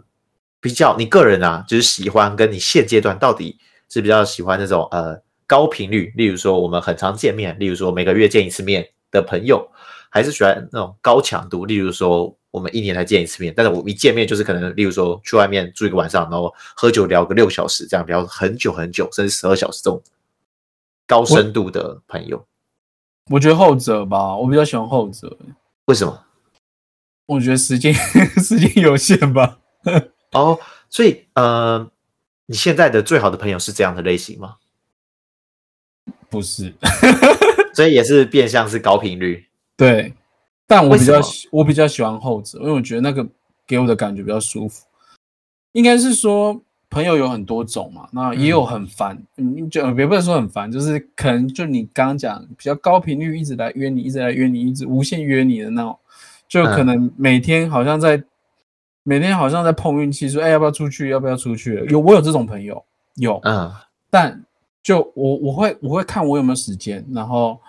[0.65, 9.63] 比较你个人啊，就是喜欢跟你现阶段到底是比较喜欢那种呃高频率，例如说我们很常见面，例如说每个月见一次面的朋友，
[10.10, 20.01] 还是喜欢那种高强度，例如说我们一年才见一次面，但是我一见面就是可能例如说去外面住一个晚上，然后喝酒聊个六小时，这样聊很久很久，甚至十二小时这种
[21.06, 22.43] 高深度的朋友。
[23.30, 25.38] 我觉得后者吧，我比较喜欢后者。
[25.86, 26.25] 为什么？
[27.28, 27.93] 我觉得时间
[28.41, 29.60] 时间有限吧。
[30.36, 31.89] 哦，所以呃，
[32.45, 34.58] 你现在的最好的朋友是这样的类型吗？
[36.30, 36.74] 不是，
[37.74, 39.45] 所以也是变相是高频率。
[39.78, 40.13] 对，
[40.67, 41.21] 但我比较
[41.52, 43.26] 我比较喜欢后者，因为我觉得那个
[43.65, 44.86] 给我的感觉比较舒服。
[45.71, 55.98] 应该是说朋友有很多种嘛，那也有很烦，嗯，就也不能说很烦，就是可能就你刚刚讲比较高频率，一直来约你，一直来约你，一直无限约你的那种。
[56.48, 58.24] 就可能每天好像在
[59.08, 61.86] 每天好像在碰运气，说哎要不要出去，要不要出去？
[61.89, 62.84] 有我有这种朋友，
[63.18, 63.72] 有，嗯，
[64.10, 64.44] 但
[64.82, 67.60] 就我我会我会看我有没有时间，然后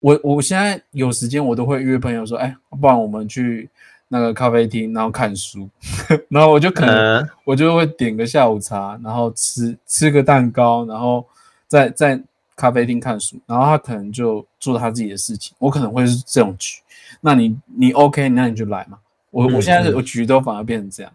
[0.00, 3.70] 我我现在有时间，我都会约朋友说，哎，不然我们去
[4.08, 5.66] 那个咖啡厅，然后看书，
[6.28, 11.26] 然后我就可能我就会点个下午茶，然后吃吃个蛋糕，然后
[11.66, 12.22] 在在
[12.54, 16.82] 咖啡厅看书，然后他可能就做他自己的事情，我可能会是这种局。
[17.22, 18.98] 那你你 OK，那你就来嘛。
[19.36, 21.12] 我我现在我局都反而变成这样，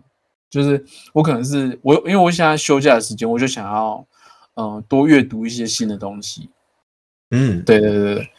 [0.48, 4.06] 就是我可能是我，因为我现在休假的时间，我就想要
[4.56, 6.48] 嗯多阅读一些新的东西。
[7.32, 8.30] 嗯，对对对对，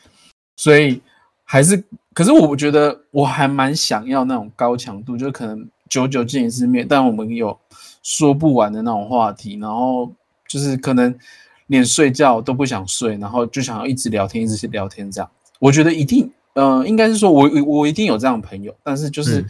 [0.54, 1.02] 所以
[1.42, 1.82] 还是，
[2.14, 7.58] 可是我觉得我还蛮想要那种高强度，就是可能久久见一次面，但我们有
[8.04, 10.12] 说不完的那种话题，然后
[10.46, 11.12] 就是可能
[11.66, 15.28] 连睡觉都不想睡，然后就想要一直聊天，一直聊天这样。
[15.58, 16.30] 我觉得一定。
[16.54, 19.44] 呃，应该是说，我我一定有这样的朋友，但是就是，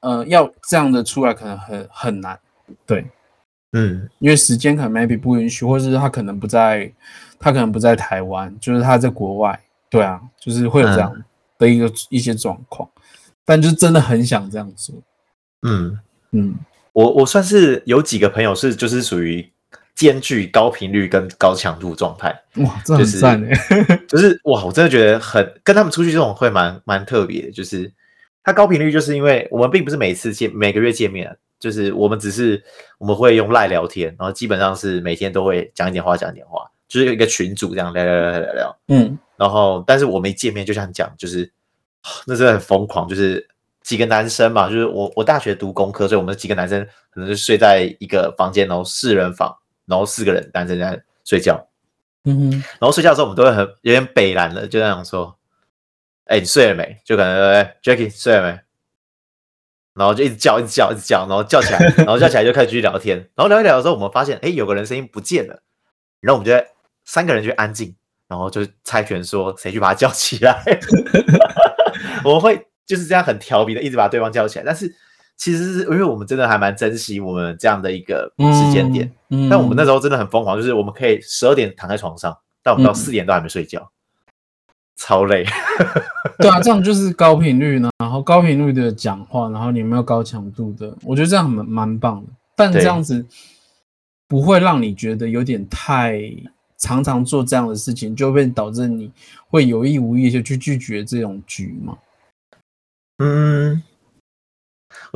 [0.00, 2.38] 呃，要这样的出来可能很很难，
[2.84, 3.06] 对，
[3.72, 6.92] 嗯，因为时间可能 maybe 不允许，或者是他可能不在，
[7.38, 11.24] 他可能不在台湾，就是他在国外，对啊，就是会有这样
[11.58, 12.88] 的一个一些状况，
[13.44, 14.94] 但就真的很想这样做，
[15.62, 15.98] 嗯。
[16.32, 16.54] 嗯，
[16.92, 19.48] 我我算是有几个朋友是就是属于。
[19.96, 23.98] 兼具高频率跟高强度状态，哇，这很赞诶！
[24.06, 27.50] 就是 哇，我真的觉得很跟他们出去这种会蛮蛮特别的。
[27.50, 27.90] 就是
[28.44, 32.62] 他高频率，就是因为我们并不是每次见每个月见面，就是我们只是
[32.98, 38.78] 我们会用赖聊天，然后基本上是每天都会讲一点话，讲一点话，就是一个群组这样聊聊聊聊聊。
[38.88, 41.50] 嗯，然后但是我们一见面就像讲，就是
[42.26, 43.48] 那真的很疯狂，就是
[43.82, 49.56] 几个男生嘛，就是我我大学读工科，所以我们几个男生可能就睡在一个房间，然后四人房。
[49.86, 51.68] 然后四个人单身在睡觉，
[52.24, 55.38] 嗯哼，然后睡觉的时候我们都会很有点北蓝的，就那样说
[56.26, 58.60] ：“哎，你睡了没？”就可能 Jackie 睡了没？
[59.94, 63.16] 然后就一直叫，一直叫，一直叫，然后叫起来， 然后叫起来就开始继续聊天。
[63.34, 65.62] 然后聊一聊的时候，我们发现，哎，有个人声音不见了。
[66.20, 66.66] 然后我们就
[67.04, 67.94] 三个人就安静，
[68.28, 70.62] 然后就猜拳说谁去把他叫起来。
[72.24, 74.94] 我们会就是这样很调皮的一直把对方叫起来，但是。
[75.36, 79.12] 其实是因为我们真的还蛮珍惜我们这样的一个时间点，
[79.50, 83.90] 但我们那时候真的很疯狂，就是我们可以十二点躺在床上，但我们到四点都还没睡觉，
[84.96, 85.44] 超累。
[86.40, 92.32] 对啊，这样就是高频率呢，然后高频率的讲话，然后你没有高强度的，我觉得这样蛮蛮棒的。
[92.56, 93.24] 但这样子
[94.26, 96.18] 不会让你觉得有点太
[96.78, 99.12] 常常做这样的事情，就会导致你
[99.48, 101.98] 会有意无意就去拒绝这种局吗？
[103.18, 103.82] 嗯。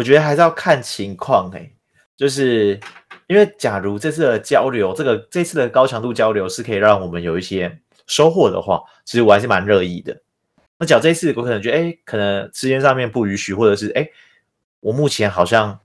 [0.01, 1.71] 我觉得还是要看情况哎，
[2.17, 2.81] 就是
[3.27, 10.19] 因为假如这次的交流，这个这次的高强度交流是可以让我们有一些收获的话，其实我还是蛮乐意的。
[10.79, 14.09] 那假如这次我可能觉得，哎，可能时间上面不允许，或者是哎，
[14.81, 15.79] 我目前好像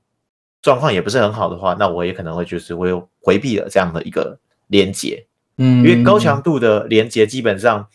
[0.62, 5.28] 状况也不是很好的话，那我也可能会就是会回避了这样的一个连接。
[5.58, 7.86] 嗯，因为高强度的连接基本上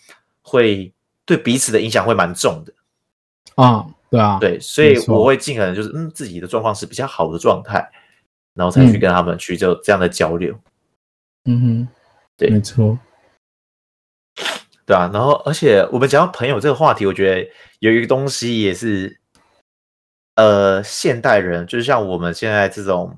[0.42, 0.92] 会
[1.24, 2.74] 对彼此的影响会蛮重的。
[3.54, 7.88] 啊，对啊，对，所以我会尽可能就是嗯，自己的状况是比较好的状态，
[8.54, 10.58] 然后才去跟他们去就这样的交流。
[11.44, 11.88] 嗯哼，
[12.36, 12.98] 对，没错。
[14.84, 19.20] 对啊，然后而且我们讲到朋友这个话题，我觉得有一个东西也是，
[20.34, 23.16] 呃，现代人就是像我们现在这种，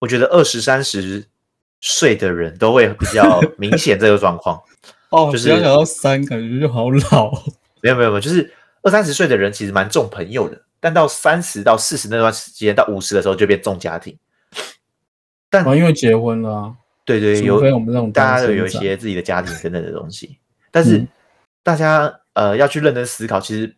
[0.00, 1.26] 我觉得二十三十
[1.80, 4.62] 岁的人都会比较 明显这个状况。
[5.08, 7.32] 哦，就是想到三，感觉就好老。
[7.80, 14.18] 没有没有没有，就是二三十岁的人其实蛮重朋友的，但到三十到四十那段时间，到五十的时候就变重家庭。
[15.50, 16.76] 但因为结婚了。
[17.04, 20.38] 对对，有我们这种大家都有一些自己的家庭等等的东西，
[20.70, 21.06] 但是
[21.62, 23.74] 大家呃要去认真思考，其实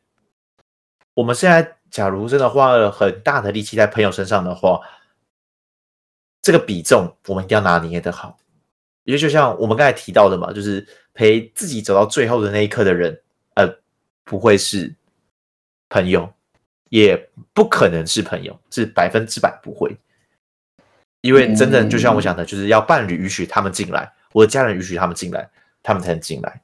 [1.14, 4.80] 我们现在假如真的花了很大的力气在朋友身上的话，
[6.42, 8.36] 这个比重我们一定要拿捏的好。
[9.04, 10.84] 因为就像我们刚才提到的嘛，就是
[11.14, 13.29] 陪自己走到最后的那一刻的人，呃，
[14.30, 14.94] 不会是
[15.88, 16.32] 朋友，
[16.88, 19.96] 也不可能是朋友，是百分之百不会。
[21.20, 25.50] 因为真正就像我讲的，就是要伴侣允许他们进来，我的家人允许他们进来，
[25.82, 26.60] 他们才能进来。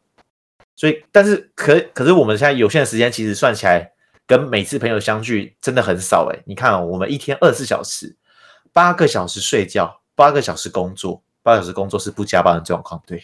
[0.76, 3.90] 所以，但是可可是我们现在有限的时间，其实算起来
[4.28, 6.38] 跟每次朋友相聚真的很少哎。
[6.46, 8.14] 你看，我们一天二十四小时，
[8.72, 13.20] 八个小时睡觉，八个小时工作，八小时工作是不加班的状况，对，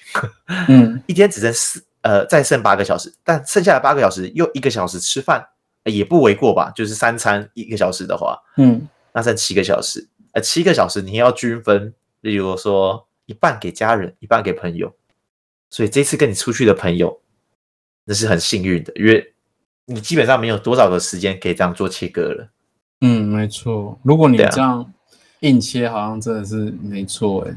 [0.66, 5.44] 嗯， 一天只剩四呃再剩八个小时，但剩下的八个小时又一个小时吃饭
[5.84, 6.70] 也不为过吧？
[6.74, 10.06] 就是三餐一个小时的话，嗯，那剩七个小时。
[10.32, 14.94] 呃，七个小时你要均分，例如说一半给家人，一半给朋友。
[15.68, 17.20] 所以这次跟你出去的朋友，
[18.04, 19.34] 那是很幸运的，因为
[19.86, 22.48] 你基本上没有多少的时间可以这样做切割了。
[23.00, 23.98] 嗯，没错。
[24.02, 24.92] 如果你这样
[25.40, 27.54] 硬切，好像真的是没错哎。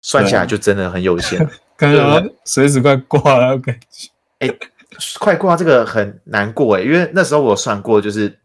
[0.00, 4.10] 算起来就真的很有限，感觉随时快挂了感觉。
[4.40, 4.58] 哎，
[5.18, 8.38] 快挂这个很难过哎，因为那时候我算过，就是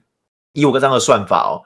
[0.54, 1.62] 以我跟这样的算法哦。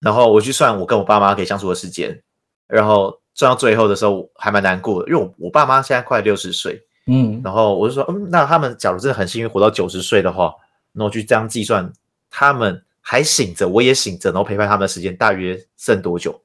[0.00, 2.18] 然后我去算我跟我爸妈可以相处的时间，
[2.66, 10.54] 然后算到最后的时候还蛮难过的，因为我我爸妈现在快六十岁，嗯，然后我就说，嗯，那他们假如真的很幸运活到九十岁的话，
[10.92, 11.92] 那我去这样计算，
[12.30, 16.40] 他们还醒着，我也醒着，然后陪伴他们的时间大约剩多久？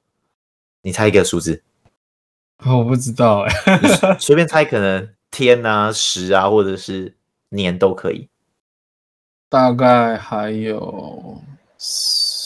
[0.82, 1.63] 你猜一个数字？
[2.65, 7.15] 我不知道哎，随便猜，可能天啊、时啊，或者是
[7.50, 8.30] 年都可以。
[9.50, 11.41] 大概还有
[11.78, 12.46] 十。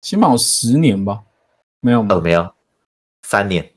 [0.00, 1.22] 起码有十年吧，
[1.78, 2.16] 没有吗？
[2.16, 2.52] 呃，没有，
[3.22, 3.72] 三年，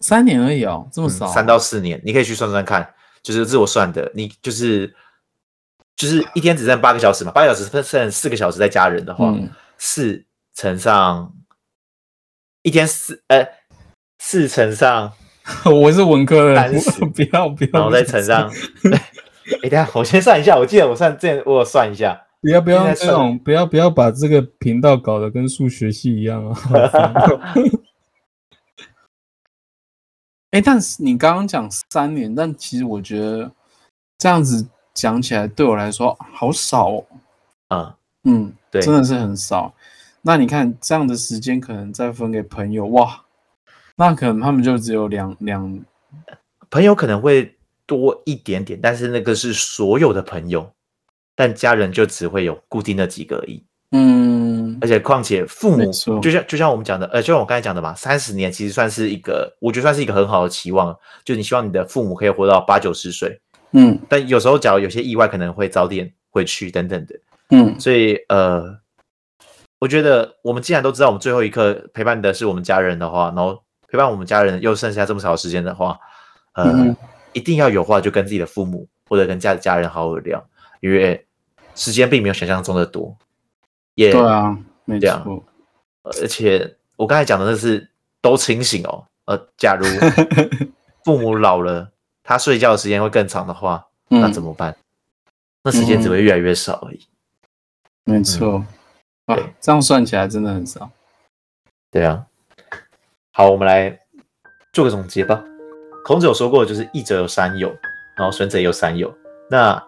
[0.00, 4.94] 三年而已哦，这么少，三到四年，你可以去算算看，就是自我算的，你就是
[5.96, 9.34] 就是一天只剩八个小时嘛，八个小时分剩四个小时再加人的话，
[9.78, 11.32] 四乘上
[12.60, 13.46] 一天四，呃，
[14.20, 15.10] 四乘上，
[15.64, 16.70] 我是文科的，
[17.14, 18.48] 不要不要，然后再乘上，
[19.64, 22.26] 哎，等下我先算一下，我记得我算之前我算一下。
[22.42, 26.58] 不要不要这种，不要不要把这个频道搞得跟数学系一样啊！
[30.52, 33.50] 哎，但是你刚刚讲三年，但其实我觉得
[34.16, 37.04] 这样子讲起来对我来说好少哦。
[37.68, 39.74] 啊，嗯，对，真的是很少。
[40.22, 43.22] 那你看这样的时间可能再分给朋友，哇，
[44.00, 45.78] 那可能他们就只有两两，
[46.70, 50.72] 朋友可能会多一点点，但是那个是所有的朋友。
[51.36, 63.40] 但家人就只会有固定的几个而已，嗯，而且况且父母就像就像我们讲的，呃，就像我刚才讲的嘛，三十年其实算是一个，我觉得算是一个很好的期望，就你希望你的父母可以活到八九十岁，
[63.72, 67.18] 嗯，但有时候假如有些意外，可能会早点回去等等的，
[67.50, 68.78] 嗯，所以呃，
[69.78, 75.98] 我觉得我们既然都知道我们最后一刻陪伴的是我们家人的话，然后陪伴我们家人又剩下这么少时间的话，
[76.52, 76.96] 呃，
[77.32, 80.46] 一定要有话就跟自己的父母或者跟家家人好好聊，
[80.80, 81.26] 因为。
[81.72, 83.16] 时间并没有想象中的多，
[83.94, 85.42] 也对啊，没错。
[86.02, 87.88] 而且我刚才讲的那是
[88.20, 89.06] 都清醒哦。
[89.26, 89.86] 呃，假如
[91.04, 91.92] 父母老了，
[92.24, 94.76] 他睡觉的时间会更长的话，那怎么办？
[95.62, 97.06] 那时间只会越来越少而已。
[98.04, 98.62] 没错，
[99.26, 100.90] 啊，这样算起来真的很少。
[101.90, 102.26] 对啊。
[103.32, 103.96] 好，我们来
[104.72, 105.42] 做个总结吧。
[106.04, 107.72] 孔子有说过，就是义者有三友，
[108.16, 109.12] 然后损者也有三友。
[109.48, 109.80] 那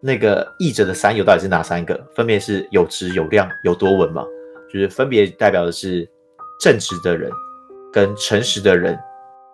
[0.00, 2.00] 那个译者的三有到底是哪三个？
[2.14, 4.24] 分别是有直、有量、有多闻嘛？
[4.72, 6.08] 就是分别代表的是
[6.60, 7.28] 正直的人、
[7.92, 8.96] 跟诚实的人，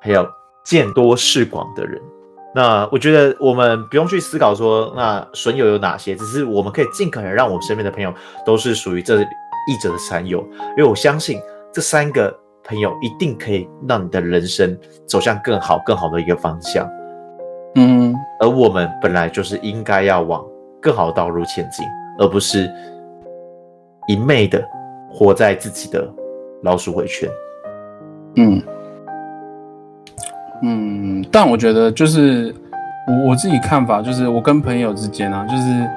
[0.00, 0.28] 还有
[0.62, 1.98] 见多识广的人。
[2.54, 8.12] 那我觉得我们不用去思考说，那损友有哪些，只是我们可以尽可能让我们身边的朋友
[8.44, 11.40] 都是属于这一者的三友，因为我相信
[11.72, 16.88] 这三个朋友一定可以让你的人生走向更好、更好的一个方向。
[17.74, 20.44] 嗯，而我们本来就是应该要往
[20.80, 21.86] 更好的道路前进，
[22.18, 22.70] 而不是
[24.06, 24.62] 一昧的
[25.10, 26.06] 活在自己的
[26.62, 27.28] 老鼠回圈。
[28.36, 28.62] 嗯
[30.62, 32.54] 嗯，但我觉得就是
[33.08, 35.88] 我我自己看法，就是我跟朋友之间啊，就是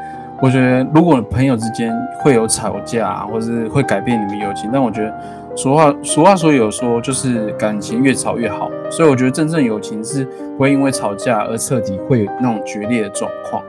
[0.41, 5.13] 我觉得如果朋友之间会有吵架、啊，或是会改变你们友情，但我觉得
[5.55, 13.63] 俗话俗话说有说，就是感情越吵越好，所以我觉得真正友情是不会因为吵架而彻底会有那种决裂的状况。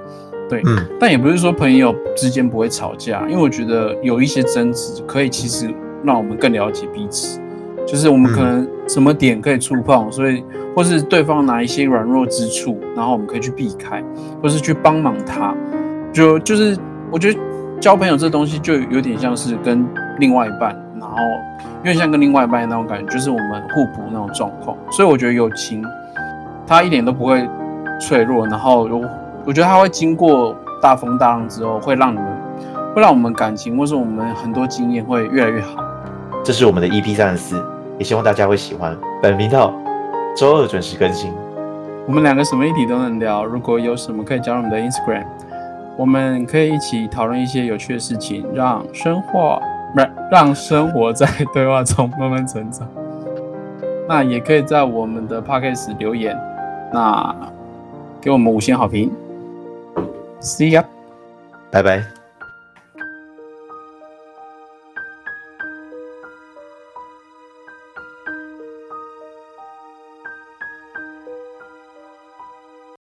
[0.48, 5.72] 对，嗯但也不是说朋友之间不会吵架，因为我觉得有一些争执可以其实
[6.04, 7.40] 让我们更了解彼此，
[7.86, 14.02] 就是我们可能什么点可以触碰，所以或是对方哪一些软弱之处，然后我们可以去避开，
[14.42, 15.54] 或是去帮忙他。
[16.12, 16.76] 就就是
[17.10, 17.38] 我觉得
[17.80, 19.84] 交朋友这东西就有点像是跟
[20.20, 21.16] 另外一半，然后
[21.78, 24.76] 有点像跟另外一半那种感觉，就是我们互补那种状况。
[24.90, 25.84] 所以我觉得友情
[26.66, 27.48] 它一点都不会
[28.00, 29.02] 脆弱，然后有
[29.44, 32.26] 我觉得它会经过大风大浪之后，会让你们
[32.94, 35.82] 会让我们感情或是我们很多经验会越来越好。
[36.44, 37.64] 这是我们的 EP 三十四，
[37.98, 38.96] 也希望大家会喜欢。
[39.22, 39.72] 本频道
[40.36, 41.32] 周二准时更新。
[42.06, 45.24] 我们两个什么议题都能聊，如果有什么可以加入我们的 Instagram，
[45.96, 49.60] 我们可以一起讨论一些有趣的事情，让生活
[49.96, 52.86] 让让生活在对话中慢慢成长。
[54.06, 56.38] 那也可以在我们的 Podcast 留言，
[56.92, 57.34] 那
[58.20, 59.10] 给我们五星好评。
[60.40, 60.84] See ya。
[61.72, 62.25] 拜拜。